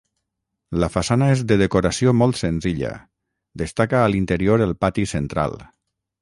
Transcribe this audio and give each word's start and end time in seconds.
La 0.83 0.87
façana 0.93 1.27
és 1.33 1.43
de 1.51 1.57
decoració 1.61 2.13
molt 2.21 2.39
senzilla; 2.39 2.95
destaca 3.63 4.01
a 4.07 4.09
l'interior 4.15 4.65
el 4.69 4.75
pati 4.87 5.07
central. 5.15 5.57